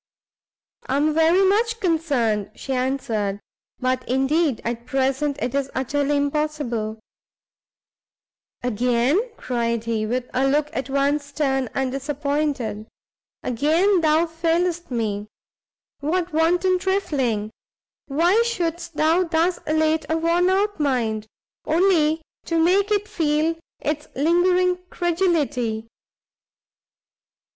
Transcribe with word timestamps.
"I 0.87 0.97
am 0.97 1.13
very 1.13 1.43
much 1.47 1.79
concerned," 1.79 2.49
she 2.55 2.73
answered, 2.73 3.39
"but 3.77 4.03
indeed 4.09 4.59
at 4.65 4.87
present 4.87 5.37
it 5.39 5.53
is 5.53 5.69
utterly 5.75 6.17
impossible." 6.17 6.99
"Again," 8.63 9.19
cried 9.37 9.83
he, 9.83 10.07
with 10.07 10.27
a 10.33 10.47
look 10.47 10.69
at 10.73 10.89
once 10.89 11.25
stern 11.25 11.69
and 11.75 11.91
disappointed, 11.91 12.87
"again 13.43 14.01
thou 14.01 14.25
failest 14.25 14.89
me? 14.89 15.27
what 15.99 16.33
wanton 16.33 16.79
trifling! 16.79 17.51
why 18.07 18.41
shouldst 18.43 18.95
thou 18.95 19.23
thus 19.23 19.59
elate 19.67 20.07
a 20.09 20.17
worn 20.17 20.49
out 20.49 20.79
mind, 20.79 21.27
only 21.65 22.23
to 22.45 22.57
make 22.57 22.89
it 22.89 23.07
feel 23.07 23.53
its 23.79 24.07
lingering 24.15 24.79
credulity? 24.89 25.87